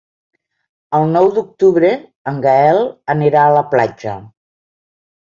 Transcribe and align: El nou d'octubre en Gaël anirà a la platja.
El 0.99 1.05
nou 1.17 1.29
d'octubre 1.35 1.93
en 2.33 2.41
Gaël 2.49 2.83
anirà 3.19 3.47
a 3.47 3.55
la 3.61 3.67
platja. 3.77 4.21